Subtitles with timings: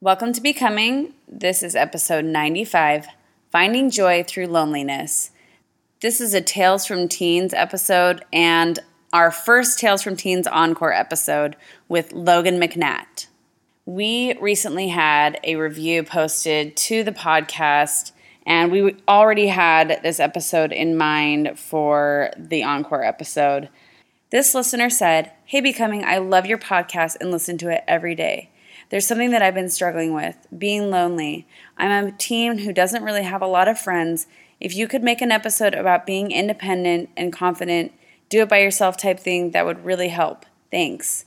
[0.00, 1.14] Welcome to Becoming.
[1.26, 3.08] This is episode 95
[3.50, 5.32] Finding Joy Through Loneliness.
[6.00, 8.78] This is a Tales from Teens episode and
[9.12, 11.56] our first Tales from Teens encore episode
[11.88, 13.26] with Logan McNatt.
[13.86, 18.12] We recently had a review posted to the podcast,
[18.46, 23.68] and we already had this episode in mind for the encore episode.
[24.30, 28.50] This listener said, Hey, Becoming, I love your podcast and listen to it every day.
[28.90, 31.46] There's something that I've been struggling with being lonely.
[31.76, 34.26] I'm a teen who doesn't really have a lot of friends.
[34.60, 37.92] If you could make an episode about being independent and confident,
[38.28, 40.46] do it by yourself type thing, that would really help.
[40.70, 41.26] Thanks.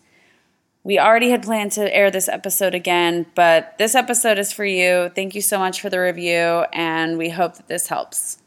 [0.83, 5.11] We already had planned to air this episode again, but this episode is for you.
[5.13, 8.39] Thank you so much for the review, and we hope that this helps.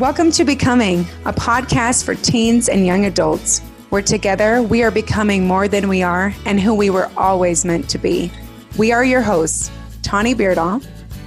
[0.00, 3.58] Welcome to Becoming, a podcast for teens and young adults,
[3.90, 7.90] where together we are becoming more than we are and who we were always meant
[7.90, 8.32] to be.
[8.78, 9.70] We are your hosts,
[10.00, 10.82] Tawny Beardall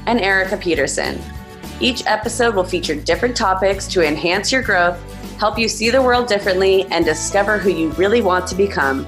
[0.08, 1.22] and Erica Peterson.
[1.80, 5.00] Each episode will feature different topics to enhance your growth,
[5.38, 9.06] help you see the world differently, and discover who you really want to become.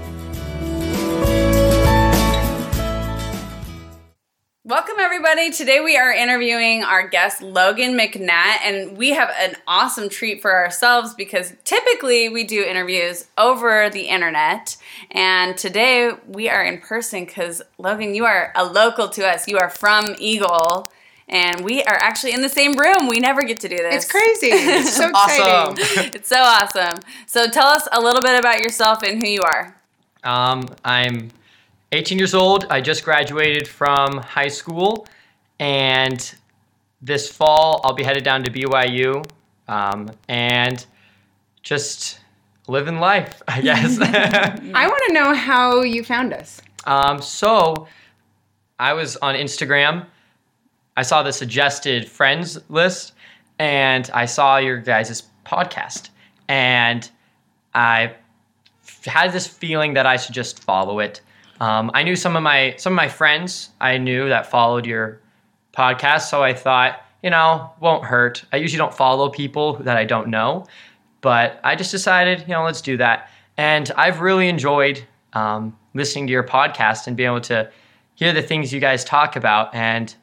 [5.38, 5.54] Everybody.
[5.58, 10.56] Today we are interviewing our guest, Logan McNatt, and we have an awesome treat for
[10.56, 14.78] ourselves because typically we do interviews over the internet.
[15.12, 19.46] And today we are in person because, Logan, you are a local to us.
[19.46, 20.90] You are from Eagle.
[21.28, 23.10] And we are actually in the same room.
[23.10, 24.06] We never get to do this.
[24.06, 24.48] It's crazy.
[24.52, 25.78] It's so Awesome.
[25.78, 26.14] exciting.
[26.14, 27.00] it's so awesome.
[27.28, 29.76] So tell us a little bit about yourself and who you are.
[30.24, 31.30] Um, I'm
[31.92, 32.68] 18 years old.
[32.70, 35.08] I just graduated from high school,
[35.60, 36.36] and
[37.02, 39.26] this fall I'll be headed down to BYU
[39.68, 40.86] um, and
[41.64, 42.20] just
[42.68, 44.00] living life, I guess.
[44.02, 46.62] I want to know how you found us.
[46.86, 47.88] um, so
[48.80, 50.06] I was on Instagram.
[50.98, 53.14] I saw the suggested friends list,
[53.60, 56.10] and I saw your guys' podcast,
[56.48, 57.10] and
[57.74, 58.16] I
[59.06, 61.22] had this feeling that I should just follow it.
[61.60, 65.22] Um, I knew some of my some of my friends I knew that followed your
[65.76, 68.46] podcast, so I thought, you know, won't hurt.
[68.54, 70.66] I usually don't follow people that I don't know,
[71.22, 73.30] but I just decided, you know, let's do that.
[73.58, 75.04] And I've really enjoyed
[75.34, 77.72] um, listening to your podcast and being able to
[78.16, 79.74] hear the things you guys talk about.
[79.74, 80.14] And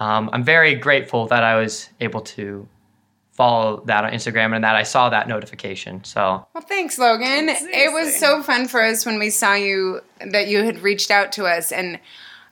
[0.00, 2.68] um, I'm very grateful that I was able to
[3.32, 6.02] follow that on Instagram and that I saw that notification.
[6.02, 7.48] So Well, thanks, Logan.
[7.48, 10.00] It was so fun for us when we saw you
[10.32, 11.70] that you had reached out to us.
[11.70, 12.00] And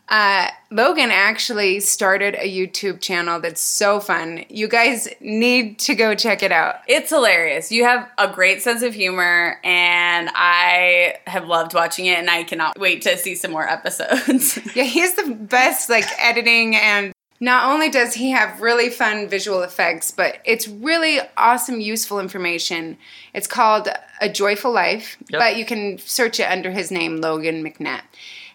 [0.09, 4.45] uh, Logan actually started a YouTube channel that's so fun.
[4.49, 6.77] You guys need to go check it out.
[6.87, 7.73] It's hilarious.
[7.73, 12.45] You have a great sense of humor, and I have loved watching it, and I
[12.45, 14.59] cannot wait to see some more episodes.
[14.77, 19.63] Yeah, he's the best, like editing and not only does he have really fun visual
[19.63, 22.97] effects, but it's really awesome, useful information.
[23.35, 23.89] It's called
[24.21, 25.41] A Joyful Life, Yep.
[25.41, 28.03] but you can search it under his name, Logan McNatt.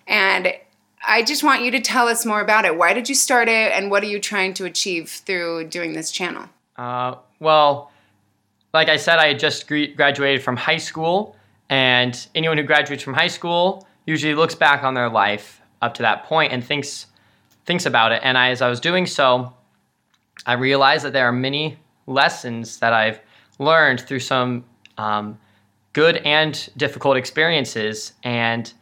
[0.07, 0.53] And
[1.07, 2.77] I just want you to tell us more about it.
[2.77, 6.11] Why did you start it, and what are you trying to achieve through doing this
[6.11, 6.45] channel?
[6.77, 7.91] Uh, well,
[8.73, 11.35] like I said, I had just graduated from high school,
[11.69, 16.01] and anyone who graduates from high school usually looks back on their life up to
[16.03, 17.07] that point and thinks
[17.65, 18.21] thinks about it.
[18.23, 19.53] And I, as I was doing so,
[20.45, 23.19] I realized that there are many lessons that I've
[23.59, 24.65] learned through some
[24.97, 25.37] um,
[25.93, 28.73] good and difficult experiences, and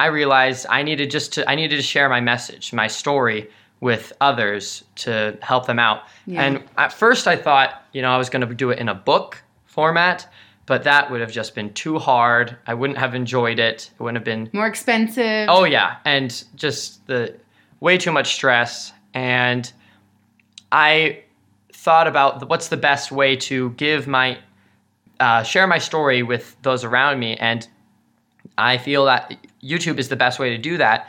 [0.00, 3.50] I realized I needed just to I needed to share my message, my story
[3.80, 6.04] with others to help them out.
[6.26, 6.42] Yeah.
[6.42, 8.94] And at first I thought, you know, I was going to do it in a
[8.94, 10.26] book format,
[10.64, 12.56] but that would have just been too hard.
[12.66, 13.90] I wouldn't have enjoyed it.
[13.92, 15.50] It wouldn't have been More expensive?
[15.50, 17.34] Oh yeah, and just the
[17.80, 19.70] way too much stress and
[20.72, 21.24] I
[21.74, 24.38] thought about what's the best way to give my
[25.18, 27.68] uh, share my story with those around me and
[28.56, 31.08] I feel that YouTube is the best way to do that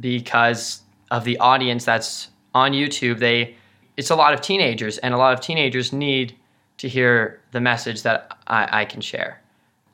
[0.00, 3.18] because of the audience that's on YouTube.
[3.18, 3.56] They
[3.96, 6.34] it's a lot of teenagers and a lot of teenagers need
[6.78, 9.40] to hear the message that I, I can share.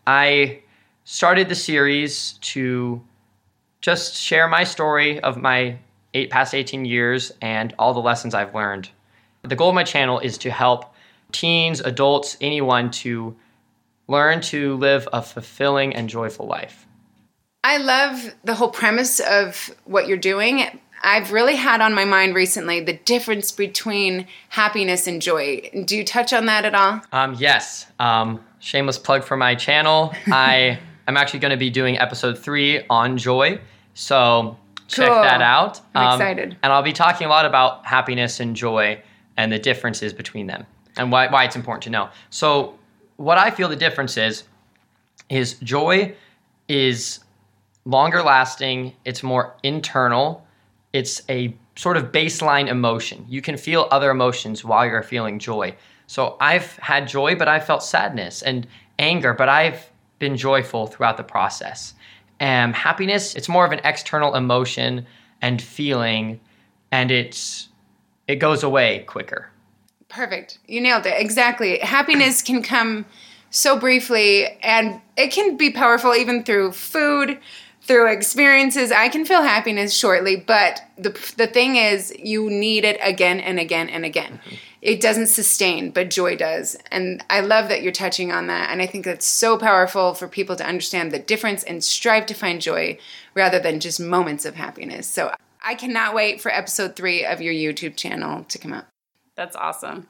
[0.06, 0.60] I
[1.05, 3.02] started the series to
[3.81, 5.78] just share my story of my
[6.14, 8.88] eight past 18 years and all the lessons I've learned.
[9.43, 10.94] The goal of my channel is to help
[11.32, 13.37] teens, adults, anyone to
[14.08, 16.88] learn to live a fulfilling and joyful life.
[17.68, 20.80] I love the whole premise of what you're doing.
[21.04, 25.60] I've really had on my mind recently the difference between happiness and joy.
[25.84, 27.02] Do you touch on that at all?
[27.12, 27.84] Um, yes.
[27.98, 30.14] Um, shameless plug for my channel.
[30.28, 33.60] I am actually going to be doing episode three on joy.
[33.92, 34.56] So
[34.86, 35.20] check Cool.
[35.20, 35.76] that out.
[35.94, 36.56] Um, I'm excited.
[36.62, 39.02] And I'll be talking a lot about happiness and joy
[39.36, 40.64] and the differences between them
[40.96, 42.08] and why, why it's important to know.
[42.30, 42.78] So,
[43.18, 44.44] what I feel the difference is,
[45.28, 46.14] is joy
[46.66, 47.20] is
[47.88, 50.46] longer lasting, it's more internal,
[50.93, 53.25] it's a sort of baseline emotion.
[53.29, 55.75] You can feel other emotions while you're feeling joy.
[56.06, 58.67] So I've had joy, but I felt sadness and
[58.99, 61.94] anger, but I've been joyful throughout the process.
[62.40, 65.06] And happiness, it's more of an external emotion
[65.40, 66.40] and feeling,
[66.93, 67.69] and it's
[68.26, 69.50] it goes away quicker.
[70.08, 70.58] Perfect.
[70.67, 71.14] You nailed it.
[71.17, 71.79] Exactly.
[71.79, 73.06] Happiness can come
[73.50, 77.38] so briefly and it can be powerful even through food,
[77.88, 78.93] through experiences.
[78.93, 83.58] I can feel happiness shortly, but the the thing is you need it again and
[83.58, 84.40] again and again.
[84.44, 84.55] Mm-hmm.
[84.81, 86.76] It doesn't sustain, but joy does.
[86.93, 90.29] And I love that you're touching on that and I think that's so powerful for
[90.29, 92.99] people to understand the difference and strive to find joy
[93.35, 95.08] rather than just moments of happiness.
[95.08, 98.85] So I cannot wait for episode 3 of your YouTube channel to come out.
[99.35, 100.06] That's awesome.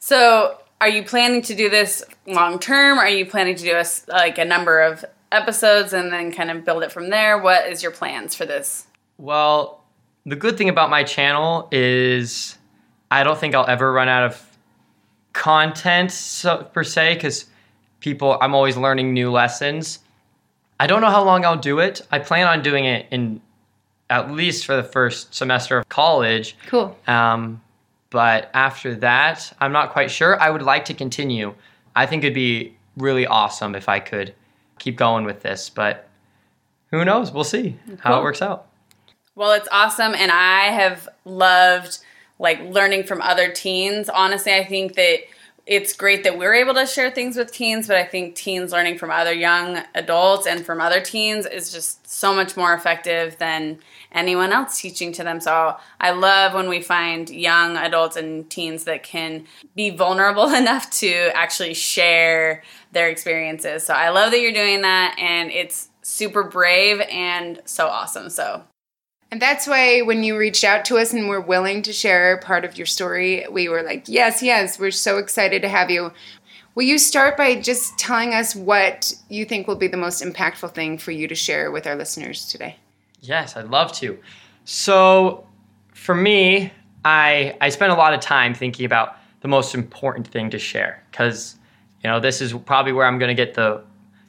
[0.00, 2.98] So, are you planning to do this long term?
[2.98, 6.64] Are you planning to do a, like a number of episodes and then kind of
[6.64, 7.38] build it from there?
[7.38, 8.86] What is your plans for this?
[9.18, 9.84] Well,
[10.26, 12.58] the good thing about my channel is
[13.10, 14.58] I don't think I'll ever run out of
[15.32, 17.46] content so, per se because
[18.00, 20.00] people I'm always learning new lessons.
[20.78, 22.00] I don't know how long I'll do it.
[22.10, 23.40] I plan on doing it in
[24.08, 26.56] at least for the first semester of college.
[26.66, 26.96] Cool.
[27.06, 27.60] Um,
[28.10, 30.40] but after that, I'm not quite sure.
[30.40, 31.54] I would like to continue.
[31.94, 34.34] I think it'd be really awesome if I could
[34.80, 36.08] keep going with this, but
[36.90, 37.30] who knows?
[37.30, 38.66] We'll see how it works out.
[39.36, 41.98] Well, it's awesome, and I have loved
[42.40, 44.08] like learning from other teens.
[44.08, 45.18] Honestly, I think that
[45.70, 48.98] it's great that we're able to share things with teens, but I think teens learning
[48.98, 53.78] from other young adults and from other teens is just so much more effective than
[54.10, 55.38] anyone else teaching to them.
[55.38, 59.46] So I love when we find young adults and teens that can
[59.76, 63.84] be vulnerable enough to actually share their experiences.
[63.84, 68.28] So I love that you're doing that, and it's super brave and so awesome.
[68.28, 68.64] So
[69.30, 72.64] And that's why when you reached out to us and were willing to share part
[72.64, 76.12] of your story, we were like, yes, yes, we're so excited to have you.
[76.74, 80.74] Will you start by just telling us what you think will be the most impactful
[80.74, 82.76] thing for you to share with our listeners today?
[83.20, 84.18] Yes, I'd love to.
[84.64, 85.46] So,
[85.94, 86.72] for me,
[87.04, 91.02] I I spend a lot of time thinking about the most important thing to share
[91.10, 91.56] because
[92.02, 93.82] you know this is probably where I'm going to get the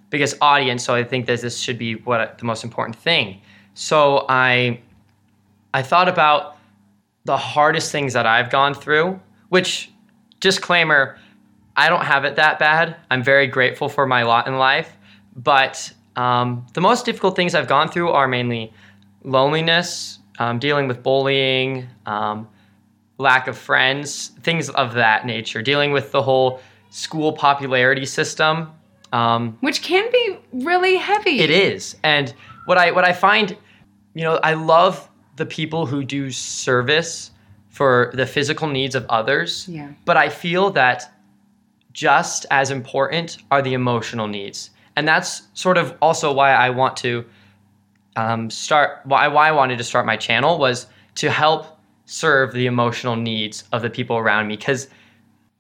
[0.09, 0.83] biggest audience.
[0.83, 3.42] So I think that this should be what the most important thing.
[3.74, 4.80] So I
[5.73, 6.57] I thought about
[7.25, 9.19] the hardest things that I've gone through,
[9.50, 9.91] which
[10.39, 11.18] disclaimer,
[11.75, 12.97] I don't have it that bad.
[13.09, 14.97] I'm very grateful for my lot in life,
[15.35, 18.73] but um, the most difficult things I've gone through are mainly
[19.23, 22.47] loneliness, um, dealing with bullying, um,
[23.17, 26.59] lack of friends, things of that nature, dealing with the whole
[26.89, 28.71] school popularity system.
[29.13, 31.39] Um, Which can be really heavy.
[31.39, 31.95] it is.
[32.03, 32.33] And
[32.65, 33.56] what I what I find,
[34.13, 35.07] you know, I love
[35.41, 37.31] the people who do service
[37.69, 39.67] for the physical needs of others.
[39.67, 39.89] Yeah.
[40.05, 41.11] But I feel that
[41.93, 44.69] just as important are the emotional needs.
[44.95, 47.25] And that's sort of also why I want to
[48.15, 52.67] um, start why why I wanted to start my channel was to help serve the
[52.67, 54.89] emotional needs of the people around me because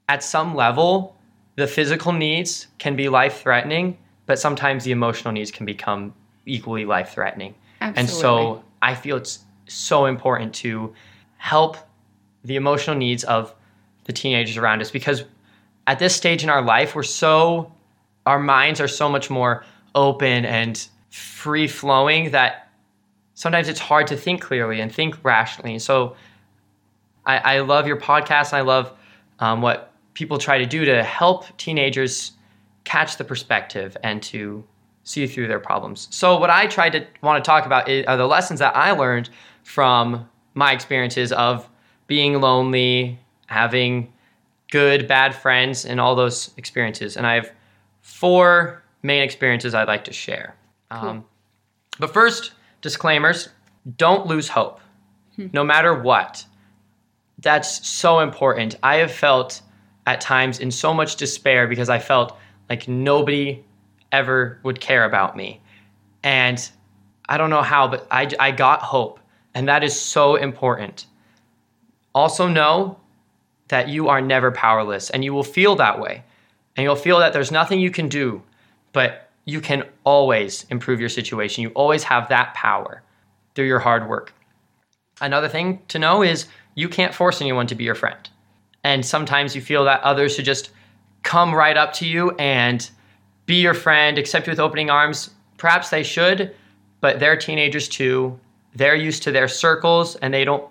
[0.09, 1.15] at some level
[1.55, 6.13] the physical needs can be life threatening but sometimes the emotional needs can become
[6.45, 9.39] equally life threatening and so i feel it's
[9.71, 10.93] so important to
[11.37, 11.77] help
[12.43, 13.53] the emotional needs of
[14.05, 15.23] the teenagers around us because
[15.87, 17.71] at this stage in our life we're so
[18.25, 19.63] our minds are so much more
[19.95, 22.69] open and free flowing that
[23.33, 25.79] sometimes it's hard to think clearly and think rationally.
[25.79, 26.15] So
[27.25, 28.53] I, I love your podcast.
[28.53, 28.93] And I love
[29.39, 32.33] um, what people try to do to help teenagers
[32.83, 34.63] catch the perspective and to
[35.03, 36.07] see through their problems.
[36.11, 38.91] So what I tried to want to talk about is, are the lessons that I
[38.91, 39.29] learned
[39.63, 41.67] from my experiences of
[42.07, 44.11] being lonely, having
[44.71, 47.17] good, bad friends, and all those experiences.
[47.17, 47.51] And I have
[48.01, 50.55] four main experiences I'd like to share.
[50.89, 51.25] Um,
[51.99, 53.49] but first, disclaimers
[53.97, 54.79] don't lose hope,
[55.53, 56.45] no matter what.
[57.39, 58.75] That's so important.
[58.83, 59.61] I have felt
[60.05, 62.37] at times in so much despair because I felt
[62.69, 63.63] like nobody
[64.11, 65.61] ever would care about me.
[66.23, 66.69] And
[67.29, 69.20] I don't know how, but I, I got hope.
[69.53, 71.05] And that is so important.
[72.13, 72.97] Also, know
[73.67, 76.23] that you are never powerless and you will feel that way.
[76.75, 78.41] and you'll feel that there's nothing you can do,
[78.93, 81.63] but you can always improve your situation.
[81.63, 83.01] You always have that power
[83.55, 84.33] through your hard work.
[85.19, 88.29] Another thing to know is you can't force anyone to be your friend.
[88.83, 90.71] And sometimes you feel that others should just
[91.23, 92.89] come right up to you and
[93.45, 95.31] be your friend, accept you with opening arms.
[95.57, 96.55] Perhaps they should,
[97.01, 98.39] but they're teenagers too.
[98.75, 100.69] They're used to their circles and they don't,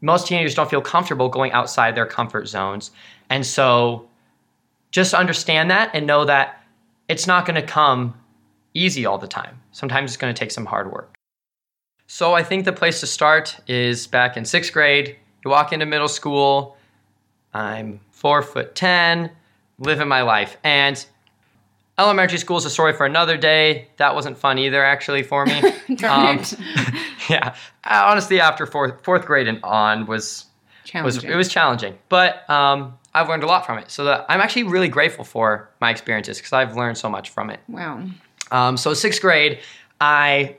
[0.00, 2.90] most teenagers don't feel comfortable going outside their comfort zones.
[3.30, 4.08] And so
[4.90, 6.64] just understand that and know that
[7.08, 8.14] it's not going to come
[8.74, 9.60] easy all the time.
[9.72, 11.14] Sometimes it's going to take some hard work.
[12.06, 15.16] So I think the place to start is back in sixth grade.
[15.44, 16.76] You walk into middle school.
[17.54, 19.30] I'm four foot 10,
[19.78, 20.56] living my life.
[20.62, 21.04] And
[22.02, 23.88] elementary school is a story for another day.
[23.96, 25.58] That wasn't fun either, actually, for me.
[26.04, 26.42] um,
[27.30, 27.54] yeah,
[27.84, 30.46] honestly, after fourth fourth grade and on was
[30.94, 33.90] was it was challenging, but um, I've learned a lot from it.
[33.90, 37.50] So that I'm actually really grateful for my experiences because I've learned so much from
[37.50, 37.60] it.
[37.68, 38.04] Wow.
[38.50, 39.60] Um, so sixth grade,
[40.00, 40.56] I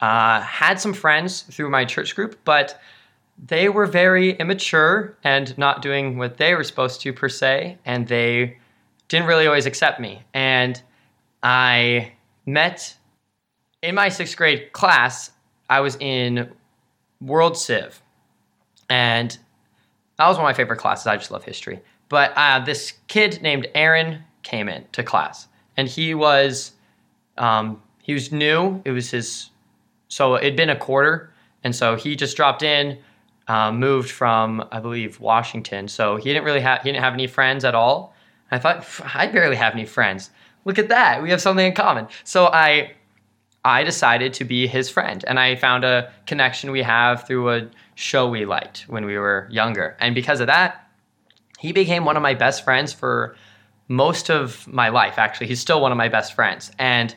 [0.00, 2.80] uh, had some friends through my church group, but
[3.44, 8.06] they were very immature and not doing what they were supposed to per se, and
[8.06, 8.58] they
[9.12, 10.22] didn't really always accept me.
[10.32, 10.82] And
[11.42, 12.12] I
[12.46, 12.96] met
[13.82, 15.30] in my sixth grade class.
[15.68, 16.50] I was in
[17.20, 18.00] World Civ,
[18.88, 19.36] and
[20.16, 21.06] that was one of my favorite classes.
[21.06, 21.80] I just love history.
[22.08, 26.72] But uh, this kid named Aaron came in to class, and he was
[27.36, 28.80] um, he was new.
[28.86, 29.50] It was his
[30.08, 31.32] so it'd been a quarter,
[31.64, 32.98] and so he just dropped in,
[33.46, 35.86] uh, moved from I believe Washington.
[35.86, 38.14] So he didn't really have he didn't have any friends at all.
[38.52, 40.30] I thought I barely have any friends.
[40.64, 42.06] Look at that, we have something in common.
[42.22, 42.92] So I
[43.64, 47.70] I decided to be his friend, and I found a connection we have through a
[47.94, 49.96] show we liked when we were younger.
[50.00, 50.88] And because of that,
[51.58, 53.36] he became one of my best friends for
[53.88, 55.16] most of my life.
[55.16, 56.72] Actually, he's still one of my best friends.
[56.78, 57.14] And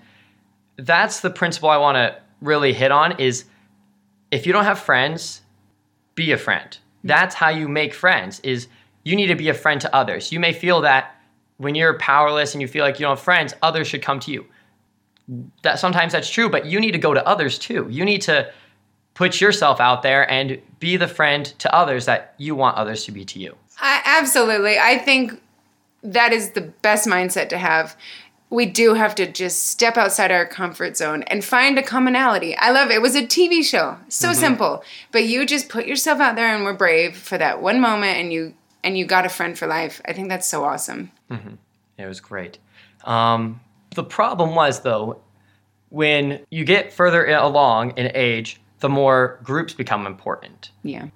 [0.78, 3.46] that's the principle I want to really hit on is
[4.30, 5.42] if you don't have friends,
[6.14, 6.70] be a friend.
[6.70, 7.08] Mm-hmm.
[7.08, 8.68] That's how you make friends is
[9.04, 10.32] you need to be a friend to others.
[10.32, 11.15] You may feel that
[11.58, 14.32] when you're powerless and you feel like you don't have friends, others should come to
[14.32, 14.46] you.
[15.64, 17.88] That sometimes that's true, but you need to go to others too.
[17.90, 18.52] You need to
[19.14, 23.12] put yourself out there and be the friend to others that you want others to
[23.12, 23.56] be to you.
[23.80, 24.78] I, absolutely.
[24.78, 25.42] I think
[26.04, 27.96] that is the best mindset to have.
[28.50, 32.56] We do have to just step outside our comfort zone and find a commonality.
[32.58, 32.96] I love it.
[32.96, 33.98] It was a TV show.
[34.08, 34.40] So mm-hmm.
[34.40, 34.84] simple.
[35.12, 38.32] But you just put yourself out there and were brave for that one moment and
[38.32, 40.00] you and you got a friend for life.
[40.06, 41.12] I think that's so awesome.
[41.30, 41.56] Mm-hmm.
[41.98, 42.60] It was great.
[43.04, 43.60] Um,
[43.94, 45.22] the problem was though,
[45.90, 50.72] when you get further along in age, the more groups become important.
[50.84, 51.08] Yeah.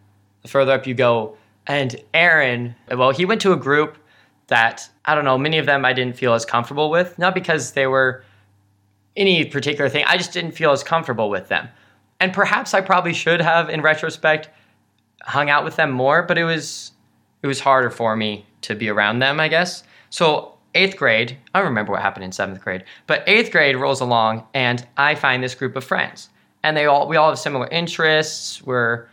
[0.41, 1.37] The further up you go.
[1.67, 3.97] And Aaron, well, he went to a group
[4.47, 7.19] that, I don't know, many of them I didn't feel as comfortable with.
[7.19, 8.23] Not because they were
[9.15, 11.67] any particular thing, I just didn't feel as comfortable with them.
[12.19, 14.49] And perhaps I probably should have, in retrospect,
[15.21, 16.91] hung out with them more, but it was
[17.41, 19.83] it was harder for me to be around them, I guess.
[20.09, 24.45] So eighth grade, I remember what happened in seventh grade, but eighth grade rolls along
[24.53, 26.29] and I find this group of friends
[26.63, 28.61] and they all we all have similar interests.
[28.61, 29.07] We're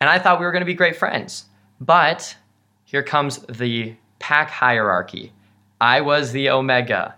[0.00, 1.46] and I thought we were going to be great friends.
[1.80, 2.36] But
[2.84, 5.32] here comes the pack hierarchy.
[5.80, 7.14] I was the omega.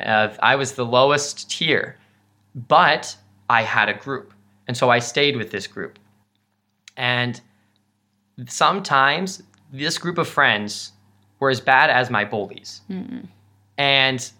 [0.00, 1.96] Uh, I was the lowest tier,
[2.54, 3.16] but
[3.50, 4.32] I had a group,
[4.68, 5.98] and so I stayed with this group.
[6.96, 7.40] And
[8.46, 10.92] sometimes this group of friends
[11.40, 12.80] were as bad as my bullies.
[12.90, 13.26] Mm-mm.
[13.76, 14.30] And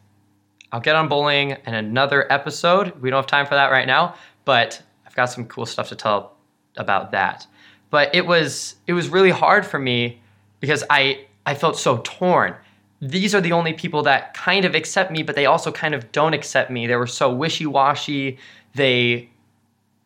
[0.72, 3.00] I'll get on bullying in another episode.
[3.00, 4.14] We don't have time for that right now
[4.48, 6.34] but I've got some cool stuff to tell
[6.78, 7.46] about that.
[7.90, 10.22] But it was it was really hard for me
[10.58, 12.54] because I I felt so torn.
[13.02, 16.10] These are the only people that kind of accept me, but they also kind of
[16.12, 16.86] don't accept me.
[16.86, 18.38] They were so wishy-washy.
[18.74, 19.28] They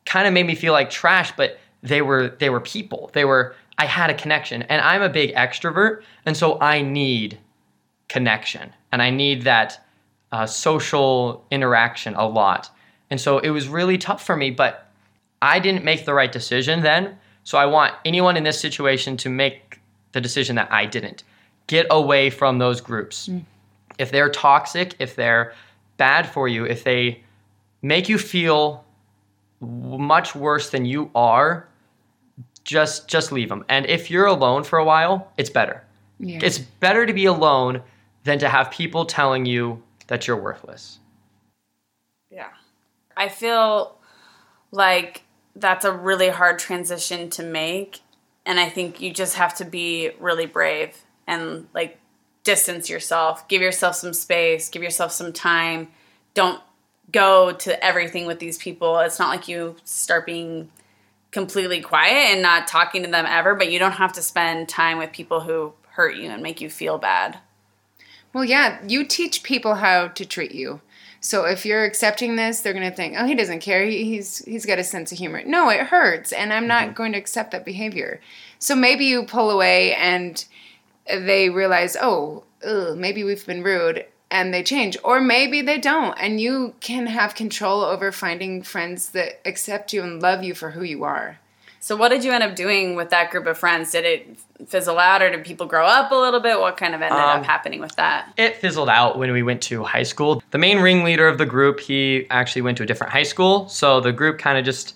[0.07, 3.11] kind of made me feel like trash, but they were they were people.
[3.13, 4.63] They were I had a connection.
[4.63, 7.39] And I'm a big extrovert, and so I need
[8.09, 8.73] connection.
[8.91, 9.85] And I need that
[10.31, 12.71] uh, social interaction a lot.
[13.11, 14.89] And so it was really tough for me, but
[15.41, 17.19] I didn't make the right decision then.
[17.45, 19.81] So I want anyone in this situation to make
[20.13, 21.25] the decision that I didn't.
[21.67, 23.29] Get away from those groups.
[23.29, 23.45] Mm.
[23.99, 25.53] If they're toxic, if they're
[25.97, 27.23] bad for you, if they
[27.83, 28.85] make you feel
[29.61, 31.69] much worse than you are,
[32.65, 33.65] just just leave them.
[33.69, 35.85] And if you're alone for a while, it's better.
[36.19, 36.39] Yeah.
[36.43, 37.83] It's better to be alone
[38.25, 40.99] than to have people telling you that you're worthless.
[42.31, 42.51] Yeah.
[43.17, 43.97] I feel
[44.71, 45.23] like
[45.57, 48.01] that's a really hard transition to make.
[48.47, 51.99] And I think you just have to be really brave and like
[52.45, 55.89] distance yourself, give yourself some space, give yourself some time.
[56.35, 56.61] Don't
[57.11, 58.99] go to everything with these people.
[59.01, 60.71] It's not like you start being
[61.33, 64.99] completely quiet and not talking to them ever, but you don't have to spend time
[64.99, 67.39] with people who hurt you and make you feel bad.
[68.33, 70.81] Well, yeah, you teach people how to treat you.
[71.21, 73.85] So if you're accepting this, they're going to think, "Oh, he doesn't care.
[73.85, 76.95] He, he's he's got a sense of humor." No, it hurts, and I'm not mm-hmm.
[76.95, 78.21] going to accept that behavior.
[78.59, 80.45] So maybe you pull away and
[81.07, 86.15] they realize, "Oh, ugh, maybe we've been rude." And they change, or maybe they don't,
[86.19, 90.71] and you can have control over finding friends that accept you and love you for
[90.71, 91.39] who you are.
[91.81, 93.91] So, what did you end up doing with that group of friends?
[93.91, 96.59] Did it fizzle out, or did people grow up a little bit?
[96.59, 98.33] What kind of ended um, up happening with that?
[98.39, 100.43] It fizzled out when we went to high school.
[100.51, 104.01] The main ringleader of the group, he actually went to a different high school, so
[104.01, 104.95] the group kind of just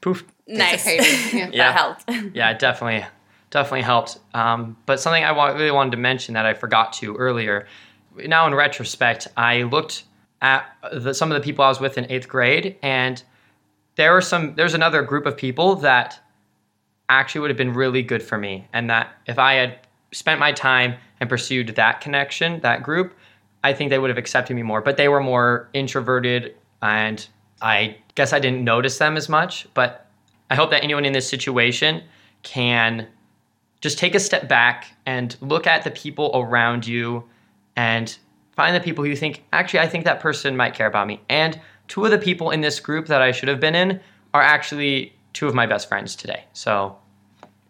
[0.00, 0.24] poof.
[0.46, 0.86] Nice.
[1.34, 1.50] yeah.
[1.50, 2.34] That helped.
[2.34, 3.04] yeah, definitely,
[3.50, 4.20] definitely helped.
[4.32, 7.66] Um, but something I really wanted to mention that I forgot to earlier.
[8.26, 10.04] Now, in retrospect, I looked
[10.40, 13.22] at the, some of the people I was with in eighth grade, and
[13.98, 16.18] there were some there's another group of people that
[17.10, 19.78] actually would have been really good for me and that if i had
[20.12, 23.12] spent my time and pursued that connection that group
[23.64, 24.80] i think they would have accepted me more.
[24.80, 27.26] But they were more introverted and
[27.60, 30.06] i guess i didn't notice them as much but
[30.48, 32.02] i hope that anyone in this situation
[32.42, 33.08] can
[33.80, 37.24] just take a step back and look at the people around you
[37.78, 38.18] and
[38.56, 41.20] find the people who you think actually i think that person might care about me
[41.28, 44.00] and two of the people in this group that I should have been in
[44.32, 46.44] are actually two of my best friends today.
[46.52, 46.96] So,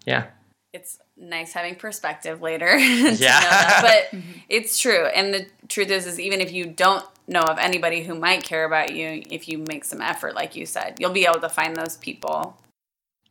[0.04, 0.26] yeah.
[0.72, 2.76] It's nice having perspective later.
[2.76, 3.80] yeah.
[3.80, 4.32] But mm-hmm.
[4.48, 5.06] it's true.
[5.06, 8.64] And the truth is is even if you don't know of anybody who might care
[8.64, 11.76] about you, if you make some effort like you said, you'll be able to find
[11.76, 12.60] those people.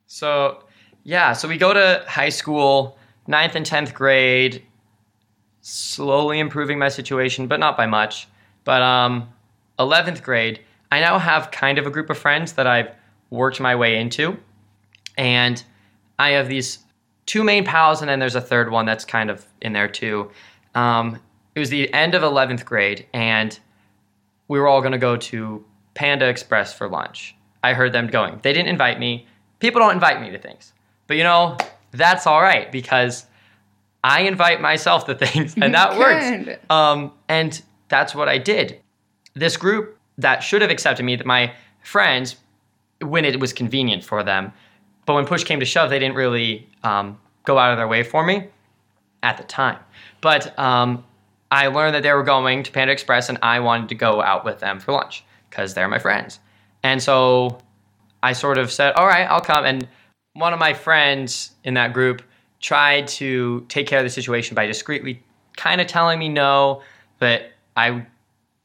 [0.08, 0.64] So,
[1.04, 4.64] yeah, so we go to high school, ninth and 10th grade,
[5.68, 8.28] slowly improving my situation, but not by much.
[8.64, 9.30] But um
[9.80, 12.90] 11th grade, I now have kind of a group of friends that I've
[13.30, 14.38] worked my way into.
[15.18, 15.62] And
[16.18, 16.80] I have these
[17.26, 20.32] two main pals, and then there's a third one that's kind of in there too.
[20.74, 21.20] Um,
[21.54, 23.60] it was the end of 11th grade, and
[24.48, 27.36] we were all going to go to Panda Express for lunch.
[27.62, 28.40] I heard them going.
[28.42, 29.28] They didn't invite me.
[29.60, 30.72] People don't invite me to things.
[31.08, 31.58] But you know,
[31.92, 33.26] that's all right because
[34.04, 36.26] I invite myself to things, and that works.
[36.70, 38.80] Um, and that's what I did.
[39.34, 42.36] This group that should have accepted me, that my friends,
[43.02, 44.54] when it was convenient for them,
[45.06, 48.04] but when push came to shove, they didn't really um, go out of their way
[48.04, 48.48] for me
[49.24, 49.80] at the time.
[50.22, 51.04] But um,
[51.52, 54.44] I learned that they were going to Panda Express, and I wanted to go out
[54.44, 56.40] with them for lunch because they're my friends.
[56.84, 57.60] And so
[58.22, 59.88] I sort of said, "All right, I'll come." And
[60.34, 62.22] one of my friends in that group
[62.60, 65.24] tried to take care of the situation by discreetly
[65.56, 66.82] kind of telling me no,
[67.20, 68.06] but I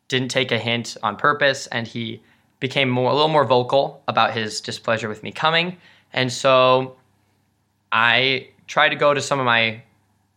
[0.09, 2.23] didn't take a hint on purpose, and he
[2.61, 5.77] became more a little more vocal about his displeasure with me coming.
[6.13, 6.97] And so
[7.91, 9.83] I tried to go to some of my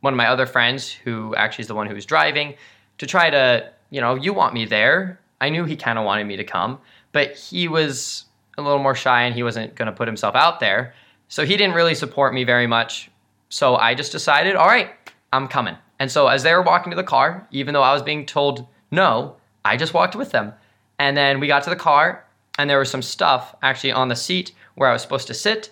[0.02, 2.54] one of my other friends who actually is the one who was driving
[3.00, 5.20] to try to, you know, you want me there.
[5.42, 6.80] I knew he kind of wanted me to come,
[7.12, 8.26] but he was
[8.58, 10.94] a little more shy and he wasn't going to put himself out there.
[11.28, 13.10] So he didn't really support me very much.
[13.56, 14.90] So I just decided, all right,
[15.32, 15.78] I'm coming.
[16.00, 18.68] And so as they were walking to the car, even though I was being told
[18.92, 20.52] no, I just walked with them.
[21.00, 22.26] And then we got to the car,
[22.60, 25.72] and there was some stuff actually on the seat where I was supposed to sit.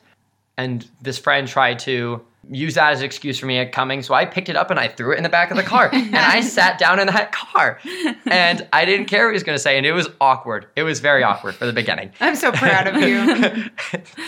[0.55, 4.01] And this friend tried to use that as an excuse for me coming.
[4.01, 5.89] So I picked it up and I threw it in the back of the car.
[5.93, 7.79] and I sat down in that car.
[8.25, 9.77] And I didn't care what he was going to say.
[9.77, 10.67] And it was awkward.
[10.75, 12.11] It was very awkward for the beginning.
[12.19, 13.25] I'm so proud of you.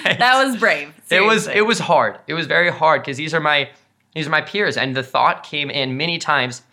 [0.04, 0.93] that was brave.
[1.06, 1.17] Seriously.
[1.17, 2.19] It was it was hard.
[2.28, 3.69] It was very hard because these are my
[4.13, 4.78] these are my peers.
[4.78, 6.63] And the thought came in many times,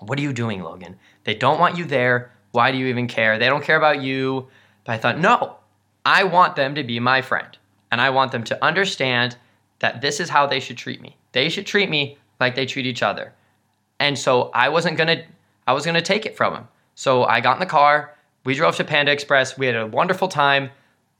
[0.00, 0.96] what are you doing, Logan?
[1.24, 2.32] They don't want you there.
[2.50, 3.38] Why do you even care?
[3.38, 4.48] They don't care about you.
[4.84, 5.56] But I thought, no,
[6.04, 7.56] I want them to be my friend.
[7.92, 9.36] And I want them to understand
[9.80, 11.16] that this is how they should treat me.
[11.32, 13.32] They should treat me like they treat each other.
[13.98, 15.24] And so I wasn't going to
[15.66, 16.68] I was going to take it from them.
[16.94, 20.28] So I got in the car, we drove to Panda Express, we had a wonderful
[20.28, 20.70] time.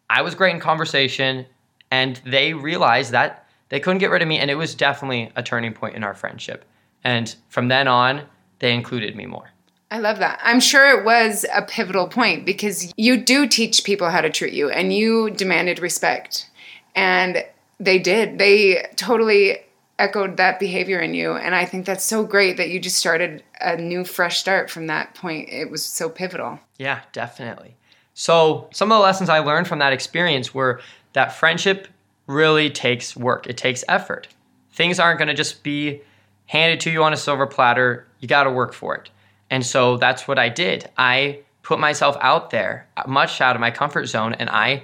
[0.08, 1.46] I was great in conversation
[1.90, 5.42] and they realized that they couldn't get rid of me and it was definitely a
[5.42, 6.64] turning point in our friendship.
[7.02, 8.22] And from then on,
[8.60, 9.50] they included me more.
[9.90, 10.40] I love that.
[10.42, 14.52] I'm sure it was a pivotal point because you do teach people how to treat
[14.52, 16.50] you and you demanded respect.
[16.94, 17.44] And
[17.78, 18.38] they did.
[18.38, 19.58] They totally
[19.98, 21.32] echoed that behavior in you.
[21.32, 24.86] And I think that's so great that you just started a new, fresh start from
[24.88, 25.48] that point.
[25.50, 26.60] It was so pivotal.
[26.78, 27.76] Yeah, definitely.
[28.14, 30.80] So, some of the lessons I learned from that experience were
[31.12, 31.88] that friendship
[32.26, 34.28] really takes work, it takes effort.
[34.72, 36.02] Things aren't going to just be
[36.46, 38.06] handed to you on a silver platter.
[38.20, 39.10] You got to work for it.
[39.50, 40.90] And so that's what I did.
[40.98, 44.82] I put myself out there, much out of my comfort zone, and I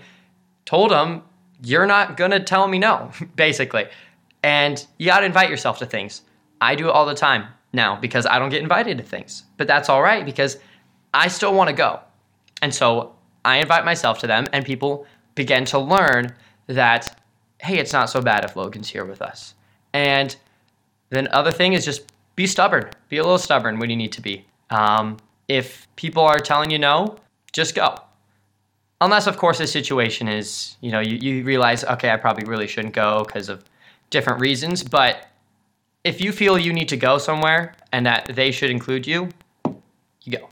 [0.64, 1.22] told them,
[1.64, 3.87] You're not to tell me no, basically.
[4.42, 6.22] And you got to invite yourself to things.
[6.61, 9.44] I do it all the time now because I don't get invited to things.
[9.57, 10.59] But that's all right because
[11.14, 12.01] I still want to go.
[12.61, 16.33] And so I invite myself to them, and people begin to learn
[16.68, 17.18] that,
[17.61, 19.55] hey, it's not so bad if Logan's here with us.
[19.92, 20.35] And
[21.11, 22.90] then other thing is just be stubborn.
[23.09, 24.46] Be a little stubborn when you need to be.
[24.70, 27.18] Um, if people are telling you no,
[27.53, 27.96] just go.
[29.03, 32.69] Unless, of course, the situation is, you know, you, you realize, okay, I probably really
[32.69, 33.65] shouldn't go because of
[34.11, 34.85] different reasons.
[34.85, 35.27] But
[36.05, 39.31] if you feel you need to go somewhere and that they should include you,
[40.23, 40.51] you go.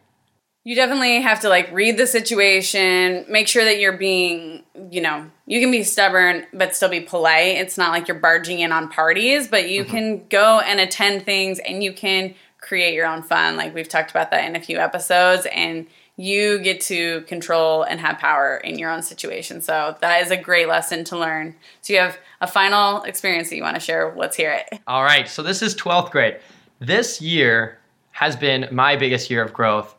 [0.65, 5.31] You definitely have to like read the situation, make sure that you're being, you know,
[5.47, 7.57] you can be stubborn but still be polite.
[7.57, 9.91] It's not like you're barging in on parties, but you mm-hmm.
[9.93, 13.57] can go and attend things and you can create your own fun.
[13.57, 15.87] Like we've talked about that in a few episodes and
[16.21, 19.63] you get to control and have power in your own situation.
[19.63, 21.55] So that is a great lesson to learn.
[21.81, 24.13] So you have a final experience that you want to share.
[24.15, 24.81] Let's hear it.
[24.87, 25.27] All right.
[25.27, 26.39] So this is 12th grade.
[26.79, 27.79] This year
[28.13, 29.95] has been my biggest year of growth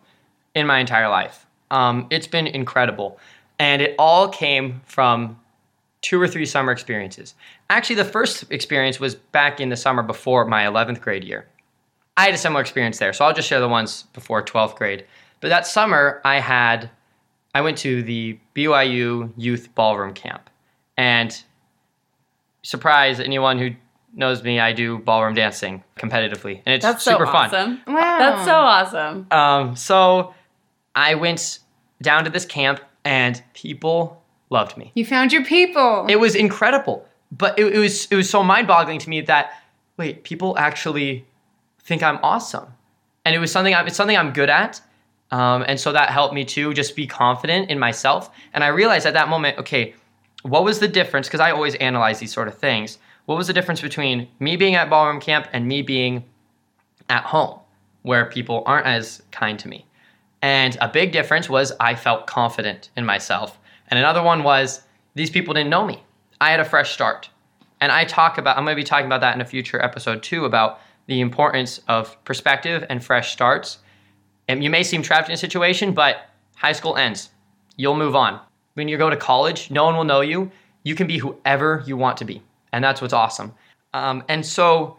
[0.53, 1.47] in my entire life.
[1.71, 3.17] Um, it's been incredible.
[3.57, 5.39] And it all came from
[6.01, 7.33] two or three summer experiences.
[7.71, 11.47] Actually, the first experience was back in the summer before my 11th grade year.
[12.15, 15.05] I had a similar experience there, so I'll just share the ones before 12th grade.
[15.41, 16.89] But that summer, I had,
[17.53, 20.49] I went to the BYU Youth Ballroom Camp.
[20.97, 21.35] And
[22.63, 23.71] surprise, anyone who
[24.13, 26.61] knows me, I do ballroom dancing competitively.
[26.65, 27.77] And it's That's super so awesome.
[27.77, 27.95] fun.
[27.95, 28.19] Wow.
[28.19, 29.27] That's so awesome.
[29.31, 30.33] Um, so
[30.95, 31.59] I went
[32.01, 34.91] down to this camp and people loved me.
[34.95, 36.05] You found your people.
[36.07, 37.07] It was incredible.
[37.31, 39.53] But it, it was it was so mind-boggling to me that
[39.97, 41.25] wait, people actually
[41.79, 42.67] think I'm awesome.
[43.23, 44.81] And it was something I, it's something I'm good at.
[45.31, 48.29] Um, and so that helped me to just be confident in myself.
[48.53, 49.95] And I realized at that moment, okay,
[50.43, 51.27] what was the difference?
[51.27, 52.97] Because I always analyze these sort of things.
[53.25, 56.25] What was the difference between me being at ballroom camp and me being
[57.09, 57.59] at home
[58.01, 59.85] where people aren't as kind to me?
[60.41, 63.59] And a big difference was I felt confident in myself.
[63.87, 64.81] And another one was
[65.13, 66.03] these people didn't know me.
[66.39, 67.29] I had a fresh start.
[67.79, 70.23] And I talk about, I'm going to be talking about that in a future episode
[70.23, 73.79] too, about the importance of perspective and fresh starts.
[74.51, 76.25] And you may seem trapped in a situation, but
[76.57, 77.29] high school ends.
[77.77, 78.41] You'll move on.
[78.73, 80.51] When you go to college, no one will know you.
[80.83, 82.43] You can be whoever you want to be.
[82.73, 83.53] And that's what's awesome.
[83.93, 84.97] Um, and so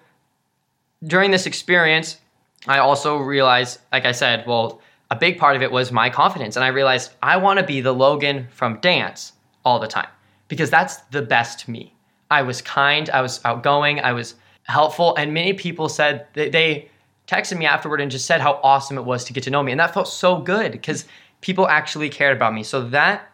[1.05, 2.19] during this experience,
[2.67, 6.57] I also realized, like I said, well, a big part of it was my confidence.
[6.57, 9.35] And I realized I want to be the Logan from dance
[9.67, 10.09] all the time
[10.49, 11.95] because that's the best me.
[12.31, 15.15] I was kind, I was outgoing, I was helpful.
[15.17, 16.89] And many people said that they
[17.33, 19.73] texted me afterward and just said how awesome it was to get to know me.
[19.73, 21.07] And that felt so good because
[21.41, 22.63] people actually cared about me.
[22.63, 23.31] So that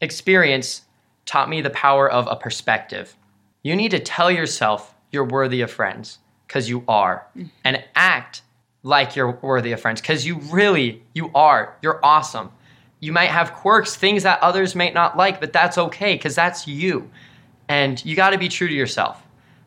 [0.00, 0.82] experience
[1.26, 3.16] taught me the power of a perspective.
[3.62, 7.48] You need to tell yourself you're worthy of friends because you are mm-hmm.
[7.64, 8.42] and act
[8.82, 12.50] like you're worthy of friends because you really you are you're awesome
[13.00, 16.66] you might have quirks things that others may not like but that's okay because that's
[16.66, 17.10] you
[17.68, 19.22] and you got to be true to yourself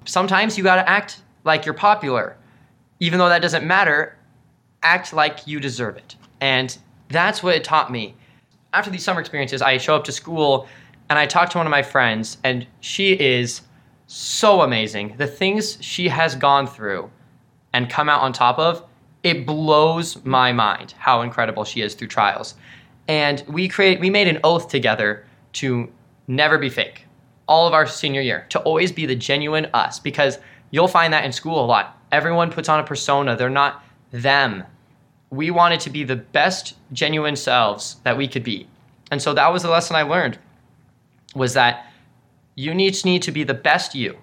[0.06, 2.36] sometimes you got to act like you're popular
[3.00, 4.18] even though that doesn't matter
[4.82, 6.78] act like you deserve it and
[7.10, 8.16] that's what it taught me
[8.74, 10.68] after these summer experiences i show up to school
[11.10, 13.62] and i talk to one of my friends and she is
[14.08, 17.10] so amazing the things she has gone through
[17.74, 18.84] and come out on top of
[19.24, 22.56] it blows my mind how incredible she is through trials.
[23.08, 25.92] And we create we made an oath together to
[26.28, 27.06] never be fake.
[27.48, 30.40] All of our senior year, to always be the genuine us because
[30.72, 31.98] you'll find that in school a lot.
[32.14, 34.64] Everyone puts on a persona, they're not them.
[35.30, 38.68] We wanted to be the best genuine selves that we could be.
[39.12, 40.38] And so that was the lesson I learned
[41.36, 41.88] was that
[42.56, 44.18] you need to need to be the best you.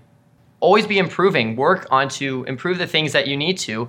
[0.61, 3.89] Always be improving, work on to improve the things that you need to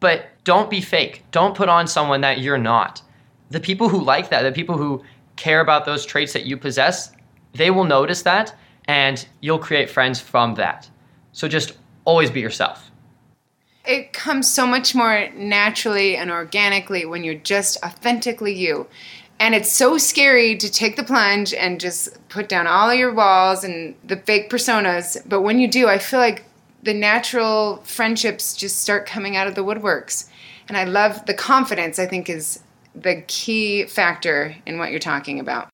[0.00, 1.22] but don't be fake.
[1.30, 3.02] Don't put on someone that you're not.
[3.50, 5.04] The people who like that, the people who
[5.36, 7.12] care about those traits that you possess,
[7.52, 8.54] they will notice that
[8.86, 10.88] and you'll create friends from that.
[11.32, 12.89] So just always be yourself.
[13.90, 18.86] It comes so much more naturally and organically when you're just authentically you.
[19.40, 23.64] And it's so scary to take the plunge and just put down all your walls
[23.64, 25.20] and the fake personas.
[25.28, 26.44] But when you do, I feel like
[26.84, 30.28] the natural friendships just start coming out of the woodworks.
[30.68, 32.62] And I love the confidence, I think, is
[32.94, 35.68] the key factor in what you're talking about.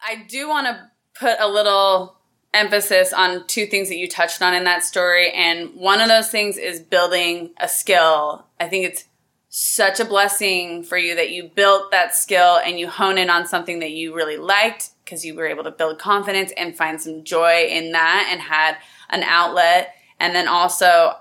[0.00, 2.16] I do want to put a little
[2.54, 5.30] emphasis on two things that you touched on in that story.
[5.32, 8.46] And one of those things is building a skill.
[8.58, 9.04] I think it's
[9.48, 13.46] such a blessing for you that you built that skill and you hone in on
[13.46, 17.24] something that you really liked because you were able to build confidence and find some
[17.24, 18.76] joy in that and had
[19.10, 19.94] an outlet.
[20.18, 21.14] And then also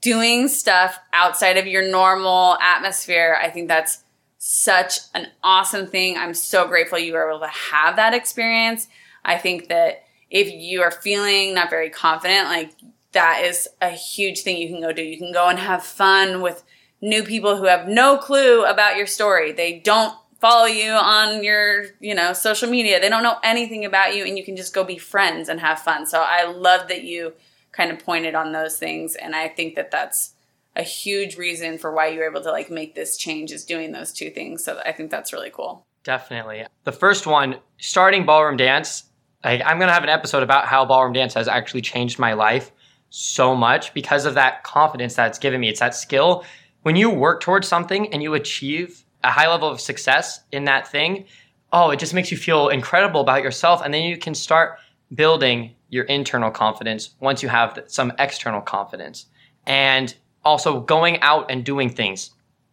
[0.00, 3.38] doing stuff outside of your normal atmosphere.
[3.40, 4.02] I think that's
[4.38, 6.16] such an awesome thing.
[6.16, 8.88] I'm so grateful you were able to have that experience.
[9.24, 12.72] I think that if you are feeling not very confident, like
[13.12, 15.00] that is a huge thing you can go do.
[15.00, 16.64] You can go and have fun with
[17.00, 19.52] new people who have no clue about your story.
[19.52, 23.00] They don't follow you on your, you know, social media.
[23.00, 25.78] They don't know anything about you and you can just go be friends and have
[25.78, 26.04] fun.
[26.04, 27.34] So I love that you
[27.70, 30.32] kind of pointed on those things and I think that that's
[30.74, 33.92] a huge reason for why you were able to like make this change is doing
[33.92, 34.64] those two things.
[34.64, 35.86] So I think that's really cool.
[36.02, 36.66] Definitely.
[36.82, 39.04] The first one, starting ballroom dance,
[39.44, 42.72] I'm to have an episode about how ballroom dance has actually changed my life
[43.10, 45.68] so much because of that confidence that it's given me.
[45.68, 46.44] It's that skill.
[46.82, 50.88] When you work towards something and you achieve a high level of success in that
[50.88, 51.26] thing,
[51.72, 53.82] oh, it just makes you feel incredible about yourself.
[53.84, 54.78] And then you can start
[55.14, 59.26] building your internal confidence once you have some external confidence.
[59.66, 62.30] And also going out and doing things.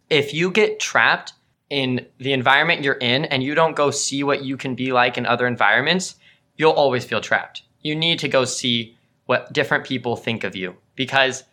[0.10, 1.34] If you get trapped
[1.70, 5.18] in the environment you're in and you don't go see what you can be like
[5.18, 6.16] in other environments,
[6.62, 7.64] you'll always feel trapped.
[7.82, 8.96] You need to go see
[9.26, 10.76] what different people think of you.
[10.96, 11.44] Because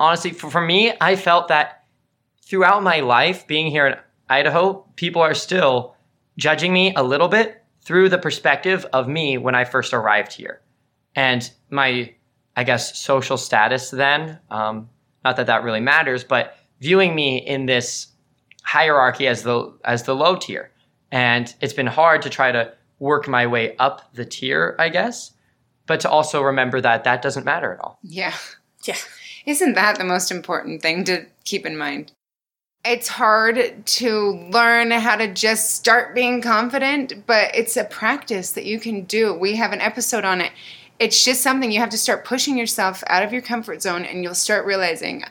[0.00, 1.84] honestly, for, for me, I felt that
[2.42, 3.96] throughout my life being here in
[4.30, 5.96] Idaho, people are still
[6.38, 10.62] judging me a little bit through the perspective of me when I first arrived here.
[11.14, 12.14] And my,
[12.56, 14.88] I guess, social status then, um,
[15.26, 18.06] not that that really matters, but viewing me in this
[18.62, 20.70] hierarchy as the as the low tier.
[21.12, 25.32] And it's been hard to try to work my way up the tier, I guess,
[25.86, 27.98] but to also remember that that doesn't matter at all.
[28.02, 28.34] Yeah.
[28.84, 28.96] Yeah.
[29.46, 32.12] Isn't that the most important thing to keep in mind?
[32.84, 38.66] It's hard to learn how to just start being confident, but it's a practice that
[38.66, 39.32] you can do.
[39.32, 40.52] We have an episode on it
[40.98, 44.22] it's just something you have to start pushing yourself out of your comfort zone and
[44.22, 45.24] you'll start realizing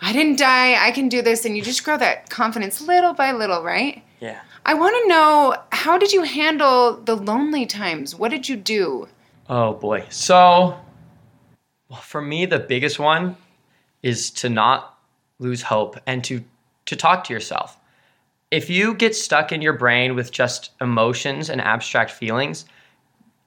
[0.00, 3.32] I didn't die, I can do this and you just grow that confidence little by
[3.32, 4.02] little, right?
[4.18, 4.40] Yeah.
[4.64, 8.14] I want to know how did you handle the lonely times?
[8.14, 9.08] What did you do?
[9.48, 10.04] Oh boy.
[10.10, 10.78] So
[11.88, 13.36] well, for me the biggest one
[14.02, 14.98] is to not
[15.38, 16.44] lose hope and to
[16.86, 17.76] to talk to yourself.
[18.50, 22.64] If you get stuck in your brain with just emotions and abstract feelings,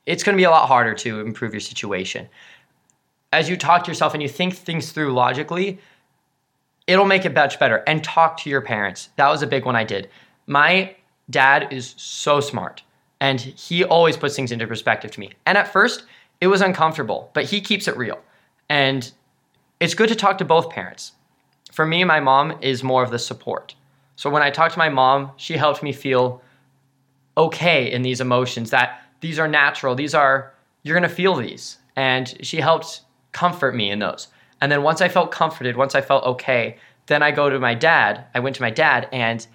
[0.05, 2.29] it's going to be a lot harder to improve your situation.
[3.33, 5.79] As you talk to yourself and you think things through logically,
[6.87, 7.83] it'll make it much better.
[7.85, 9.09] And talk to your parents.
[9.17, 10.09] That was a big one I did.
[10.47, 10.95] My
[11.29, 12.83] dad is so smart
[13.19, 15.31] and he always puts things into perspective to me.
[15.45, 16.03] And at first,
[16.41, 18.19] it was uncomfortable, but he keeps it real.
[18.69, 19.09] And
[19.79, 21.13] it's good to talk to both parents.
[21.71, 23.75] For me, my mom is more of the support.
[24.15, 26.41] So when I talked to my mom, she helped me feel
[27.37, 29.95] okay in these emotions that these are natural.
[29.95, 31.77] These are, you're to feel these.
[31.95, 34.27] And she helped comfort me in those.
[34.61, 37.73] And then once I felt comforted, once I felt okay, then I go to my
[37.73, 38.25] dad.
[38.35, 39.45] I went to my dad and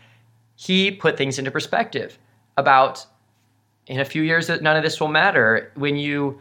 [0.61, 2.19] he put things into perspective
[2.57, 3.07] about
[3.87, 6.41] in a few years that none of this will matter when you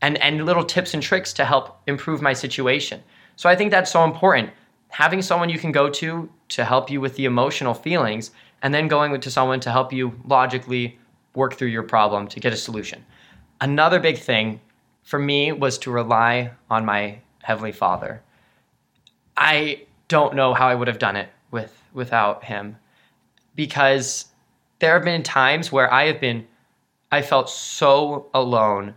[0.00, 3.02] and and little tips and tricks to help improve my situation.
[3.36, 4.50] So I think that's so important.
[4.88, 8.30] Having someone you can go to to help you with the emotional feelings
[8.62, 10.98] and then going to someone to help you logically
[11.34, 13.04] work through your problem to get a solution.
[13.60, 14.60] Another big thing
[15.02, 18.22] for me was to rely on my heavenly Father.
[19.36, 22.78] I don't know how I would have done it with without him
[23.58, 24.26] because
[24.78, 26.46] there have been times where I have been
[27.10, 28.94] I felt so alone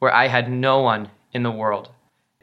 [0.00, 1.90] where I had no one in the world.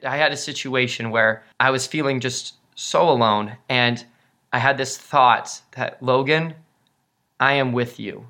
[0.06, 4.06] I had a situation where I was feeling just so alone and
[4.54, 6.54] I had this thought that Logan,
[7.38, 8.26] I am with you.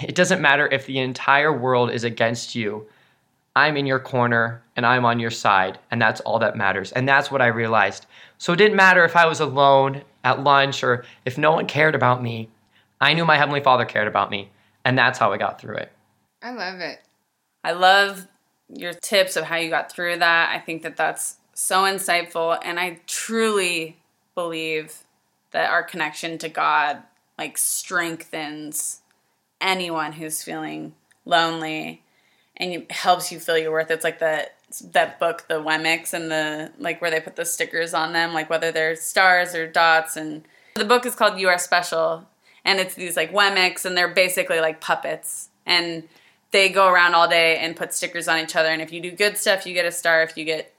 [0.00, 2.86] It doesn't matter if the entire world is against you.
[3.56, 6.92] I'm in your corner and I'm on your side, and that's all that matters.
[6.92, 8.06] And that's what I realized.
[8.38, 11.96] So it didn't matter if I was alone at lunch or if no one cared
[11.96, 12.48] about me.
[13.00, 14.50] I knew my Heavenly Father cared about me,
[14.84, 15.92] and that's how I got through it.
[16.42, 17.00] I love it.
[17.64, 18.26] I love
[18.68, 20.54] your tips of how you got through that.
[20.54, 23.98] I think that that's so insightful, and I truly
[24.34, 25.04] believe
[25.50, 27.02] that our connection to God
[27.36, 29.00] like strengthens
[29.60, 32.02] anyone who's feeling lonely
[32.60, 33.90] and it helps you feel your worth.
[33.90, 34.56] It's like that
[34.92, 38.50] that book, the Wemmicks, and the like where they put the stickers on them, like
[38.50, 40.16] whether they're stars or dots.
[40.16, 40.44] And
[40.76, 42.28] the book is called "You Are Special,"
[42.64, 45.48] and it's these like Wemmicks, and they're basically like puppets.
[45.66, 46.08] And
[46.50, 48.70] they go around all day and put stickers on each other.
[48.70, 50.22] And if you do good stuff, you get a star.
[50.22, 50.74] If you get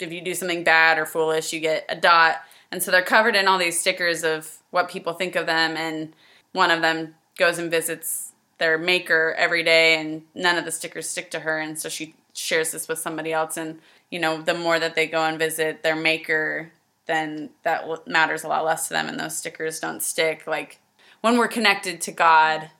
[0.00, 2.36] if you do something bad or foolish, you get a dot.
[2.70, 5.76] And so they're covered in all these stickers of what people think of them.
[5.76, 6.14] And
[6.52, 11.08] one of them goes and visits their maker every day, and none of the stickers
[11.08, 11.58] stick to her.
[11.58, 13.56] And so she shares this with somebody else.
[13.56, 13.78] And,
[14.10, 16.72] you know, the more that they go and visit their maker,
[17.06, 19.08] then that matters a lot less to them.
[19.08, 20.46] And those stickers don't stick.
[20.46, 20.80] Like
[21.20, 22.70] when we're connected to God,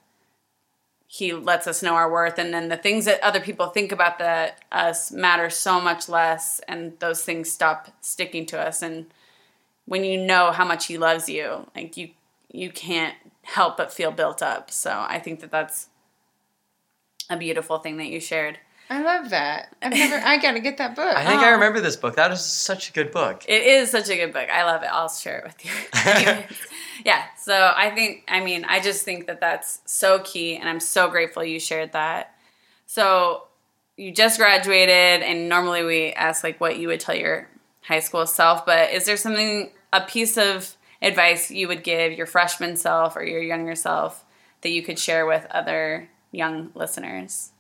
[1.07, 2.39] he lets us know our worth.
[2.39, 6.61] And then the things that other people think about that us matter so much less
[6.69, 8.83] and those things stop sticking to us.
[8.83, 9.07] And
[9.87, 12.11] when you know how much he loves you like you
[12.51, 14.71] you can't help but feel built up.
[14.71, 15.89] So i think that that's
[17.31, 18.59] a beautiful thing that you shared
[18.91, 19.75] I love that.
[19.83, 20.17] I've never.
[20.17, 21.15] I gotta get that book.
[21.15, 21.45] I think oh.
[21.45, 22.17] I remember this book.
[22.17, 23.45] That is such a good book.
[23.47, 24.49] It is such a good book.
[24.51, 24.89] I love it.
[24.91, 26.57] I'll share it with you.
[27.05, 27.25] yeah.
[27.37, 28.25] So I think.
[28.29, 31.93] I mean, I just think that that's so key, and I'm so grateful you shared
[31.93, 32.35] that.
[32.87, 33.45] So
[33.99, 37.49] you just graduated, and normally we ask like what you would tell your
[37.83, 42.27] high school self, but is there something, a piece of advice you would give your
[42.27, 44.25] freshman self or your younger self
[44.61, 47.53] that you could share with other young listeners?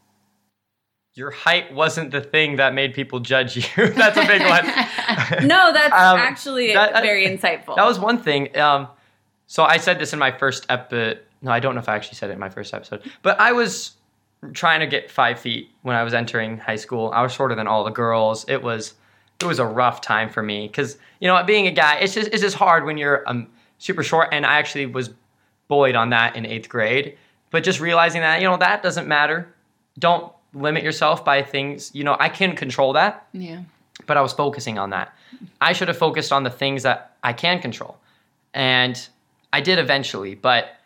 [1.18, 3.62] Your height wasn't the thing that made people judge you.
[3.88, 4.66] that's a big one.
[5.48, 7.74] no, that's um, actually that, very insightful.
[7.74, 8.56] That was one thing.
[8.56, 8.86] Um,
[9.48, 11.20] so I said this in my first episode.
[11.42, 13.52] No, I don't know if I actually said it in my first episode, but I
[13.52, 13.96] was
[14.52, 17.10] trying to get five feet when I was entering high school.
[17.12, 18.44] I was shorter than all the girls.
[18.48, 18.94] It was
[19.40, 22.28] it was a rough time for me because you know being a guy, it's just
[22.32, 24.28] it's just hard when you're um, super short.
[24.30, 25.10] And I actually was
[25.66, 27.18] bullied on that in eighth grade.
[27.50, 29.52] But just realizing that you know that doesn't matter.
[29.98, 33.26] Don't limit yourself by things, you know, I can control that.
[33.32, 33.62] Yeah.
[34.06, 35.14] But I was focusing on that.
[35.60, 37.98] I should have focused on the things that I can control.
[38.54, 39.08] And
[39.52, 40.34] I did eventually.
[40.34, 40.76] But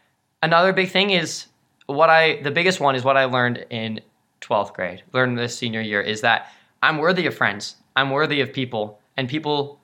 [0.42, 1.46] another big thing is
[1.87, 4.01] what I, the biggest one is what I learned in
[4.40, 7.77] 12th grade, learned this senior year, is that I'm worthy of friends.
[7.94, 8.98] I'm worthy of people.
[9.16, 9.79] And people,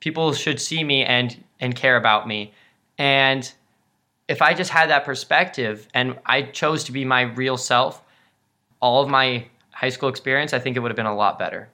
[0.00, 2.52] people should see me and, and care about me.
[2.96, 3.50] And
[4.28, 8.02] if I just had that perspective and I chose to be my real self,
[8.80, 11.68] all of my high school experience, I think it would have been a lot better.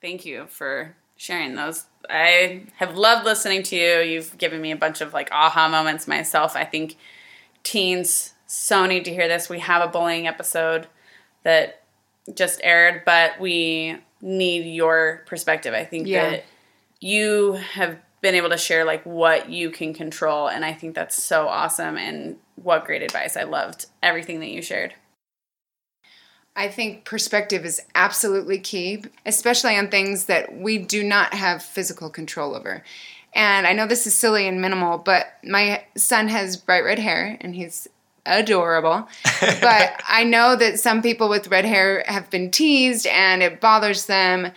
[0.00, 1.86] Thank you for sharing those.
[2.10, 4.00] I have loved listening to you.
[4.00, 6.56] You've given me a bunch of like aha moments myself.
[6.56, 6.96] I think
[7.62, 9.48] teens so need to hear this.
[9.48, 10.88] We have a bullying episode
[11.44, 11.82] that
[12.34, 15.74] just aired, but we need your perspective.
[15.74, 16.30] I think yeah.
[16.30, 16.44] that
[17.00, 21.20] you have been able to share like what you can control and I think that's
[21.20, 23.36] so awesome and what great advice.
[23.36, 24.94] I loved everything that you shared.
[26.54, 32.10] I think perspective is absolutely key, especially on things that we do not have physical
[32.10, 32.82] control over.
[33.34, 37.38] And I know this is silly and minimal, but my son has bright red hair
[37.40, 37.88] and he's
[38.26, 39.08] adorable.
[39.40, 44.06] but I know that some people with red hair have been teased and it bothers
[44.06, 44.52] them.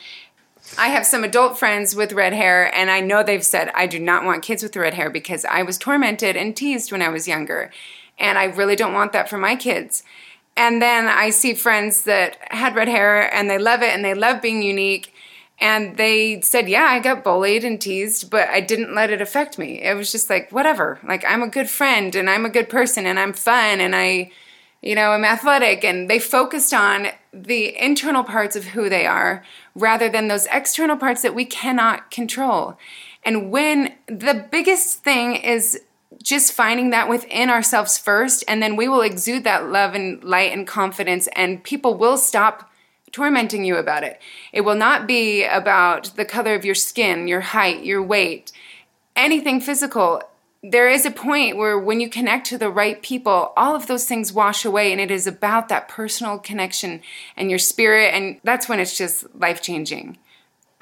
[0.78, 4.00] I have some adult friends with red hair, and I know they've said, I do
[4.00, 7.28] not want kids with red hair because I was tormented and teased when I was
[7.28, 7.70] younger.
[8.18, 10.02] And I really don't want that for my kids.
[10.58, 14.14] And then I see friends that had red hair and they love it and they
[14.14, 15.14] love being unique.
[15.60, 19.58] And they said, Yeah, I got bullied and teased, but I didn't let it affect
[19.58, 19.82] me.
[19.82, 21.00] It was just like, whatever.
[21.04, 24.32] Like, I'm a good friend and I'm a good person and I'm fun and I,
[24.82, 25.84] you know, I'm athletic.
[25.84, 29.44] And they focused on the internal parts of who they are
[29.76, 32.78] rather than those external parts that we cannot control.
[33.24, 35.82] And when the biggest thing is
[36.22, 40.52] just finding that within ourselves first, and then we will exude that love and light
[40.52, 42.72] and confidence, and people will stop
[43.12, 44.20] tormenting you about it.
[44.52, 48.52] It will not be about the color of your skin, your height, your weight,
[49.16, 50.22] anything physical.
[50.62, 54.06] There is a point where when you connect to the right people, all of those
[54.06, 57.02] things wash away, and it is about that personal connection
[57.38, 60.18] and your spirit, and that's when it's just life changing.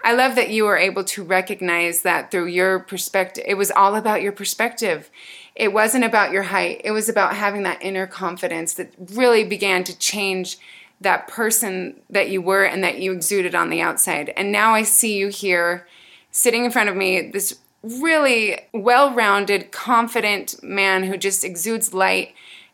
[0.04, 3.46] I love that you were able to recognize that through your perspective.
[3.48, 5.10] It was all about your perspective.
[5.56, 6.82] It wasn't about your height.
[6.84, 10.58] It was about having that inner confidence that really began to change
[11.00, 14.34] that person that you were and that you exuded on the outside.
[14.36, 15.88] And now I see you here
[16.32, 22.34] sitting in front of me, this really well rounded, confident man who just exudes light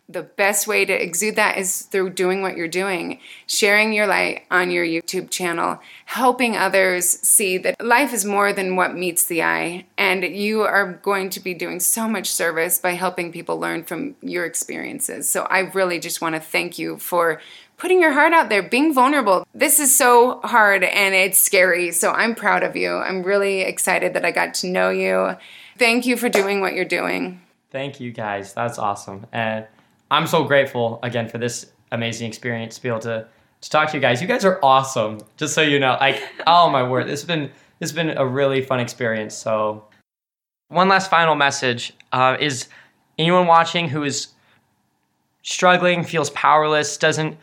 [0.10, 4.44] the best way to exude that is through doing what you're doing, sharing your light
[4.50, 9.44] on your YouTube channel, helping others see that life is more than what meets the
[9.44, 9.86] eye.
[9.98, 14.16] And you are going to be doing so much service by helping people learn from
[14.22, 15.30] your experiences.
[15.30, 17.40] So I really just want to thank you for
[17.78, 19.48] putting your heart out there, being vulnerable.
[19.54, 21.92] This is so hard and it's scary.
[21.92, 22.96] So I'm proud of you.
[22.96, 25.38] I'm really excited that I got to know you.
[25.78, 27.42] Thank you for doing what you're doing.
[27.72, 28.54] Thank you guys.
[28.54, 29.28] That's awesome.
[29.32, 29.68] And
[30.12, 33.28] I'm so grateful again for this amazing experience to be able to
[33.62, 34.22] to talk to you guys.
[34.22, 35.20] You guys are awesome.
[35.36, 38.26] Just so you know, like oh my word, this has been this has been a
[38.26, 39.36] really fun experience.
[39.36, 39.86] So,
[40.70, 42.68] one last final message uh, is
[43.18, 44.30] anyone watching who is
[45.44, 47.38] struggling, feels powerless, doesn't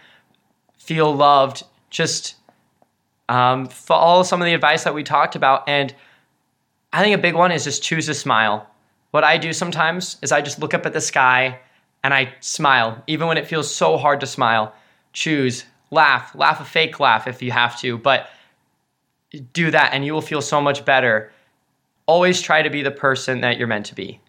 [0.79, 2.37] feel loved, just
[3.29, 5.69] um, follow some of the advice that we talked about.
[5.69, 5.95] And
[6.93, 8.69] I think a big one is just choose to smile.
[9.11, 11.59] What I do sometimes is I just look up at the sky
[12.07, 14.73] and I smile, even when it feels so hard to smile.
[15.13, 18.31] Choose, laugh, laugh a fake laugh if you have to, but
[19.53, 21.33] do that and you will feel so much better.
[22.07, 24.21] Always try to be the person that you're meant to be.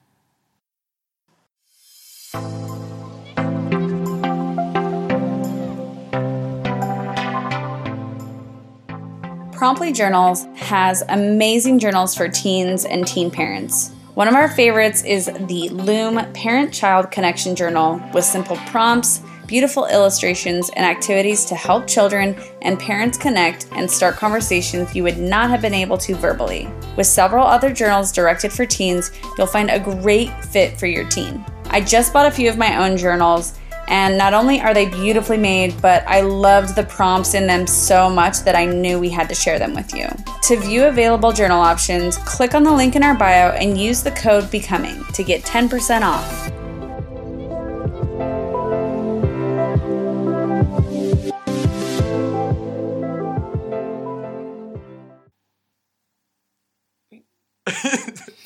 [9.51, 13.91] Promptly Journals has amazing journals for teens and teen parents.
[14.17, 19.85] One of our favorites is the Loom Parent Child Connection Journal with simple prompts, beautiful
[19.85, 25.51] illustrations, and activities to help children and parents connect and start conversations you would not
[25.51, 26.67] have been able to verbally.
[26.95, 31.45] With several other journals directed for teens, you'll find a great fit for your teen.
[31.65, 35.37] I just bought a few of my own journals and not only are they beautifully
[35.37, 39.29] made, but I loved the prompts in them so much that I knew we had
[39.29, 40.07] to share them with you.
[40.43, 44.11] To view available journal options, click on the link in our bio and use the
[44.11, 46.51] code BECOMING to get 10% off.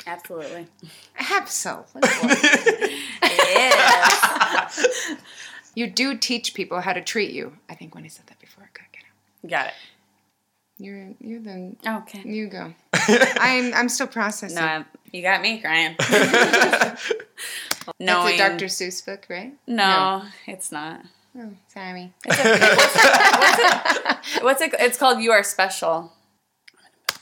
[0.07, 0.67] Absolutely.
[1.17, 2.01] Absolutely.
[4.77, 5.17] Yes.
[5.75, 7.57] you do teach people how to treat you.
[7.69, 9.03] I think when I said that before, I could get
[9.43, 9.49] it.
[9.49, 9.73] Got it.
[10.77, 12.21] You're you're the Okay.
[12.25, 12.73] you go.
[12.93, 14.55] I'm I'm still processing.
[14.55, 15.95] No, I- you got me crying.
[15.99, 17.13] That's
[17.99, 18.65] Knowing, a Dr.
[18.65, 19.53] Seuss book, right?
[19.67, 21.01] No, it's not.
[21.37, 22.13] Oh, sorry.
[24.41, 24.73] What's it?
[24.79, 26.11] It's called "You Are Special."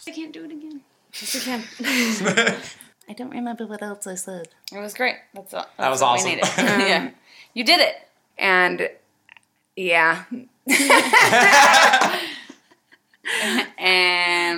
[0.07, 0.81] I can't do it again.
[1.13, 1.63] Yes, you can.
[3.09, 4.49] I don't remember what else I said.
[4.71, 5.15] It was great.
[5.33, 5.65] That's all.
[5.77, 6.65] That was that's what we awesome.
[6.79, 6.87] needed.
[6.89, 7.13] yeah, um,
[7.53, 7.95] you did it.
[8.37, 8.89] And
[9.75, 10.23] yeah.
[13.77, 14.39] and